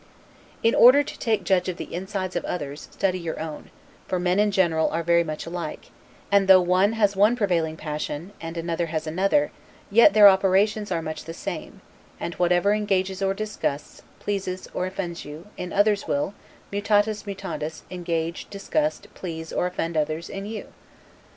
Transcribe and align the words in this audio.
In 0.63 0.73
order 0.73 1.03
to 1.03 1.37
judge 1.37 1.69
of 1.69 1.77
the 1.77 1.93
inside 1.93 2.35
of 2.35 2.43
others, 2.45 2.87
study 2.89 3.19
your 3.19 3.39
own; 3.39 3.69
for 4.07 4.17
men 4.19 4.39
in 4.39 4.49
general 4.49 4.89
are 4.89 5.03
very 5.03 5.23
much 5.23 5.45
alike; 5.45 5.91
and 6.31 6.47
though 6.47 6.59
one 6.59 6.93
has 6.93 7.15
one 7.15 7.35
prevailing 7.35 7.77
passion, 7.77 8.31
and 8.41 8.57
another 8.57 8.87
has 8.87 9.05
another, 9.05 9.51
yet 9.91 10.13
their 10.15 10.27
operations 10.27 10.91
are 10.91 11.03
much 11.03 11.25
the 11.25 11.35
same; 11.35 11.81
and 12.19 12.33
whatever 12.41 12.73
engages 12.73 13.21
or 13.21 13.35
disgusts, 13.35 14.01
pleases 14.17 14.67
or 14.73 14.87
offends 14.87 15.23
you, 15.23 15.45
in 15.55 15.71
others 15.71 16.07
will, 16.07 16.33
'mutatis 16.71 17.27
mutandis', 17.27 17.83
engage, 17.91 18.49
disgust, 18.49 19.05
please, 19.13 19.53
or 19.53 19.67
offend 19.67 19.95
others, 19.95 20.31
in 20.31 20.47
you. 20.47 20.73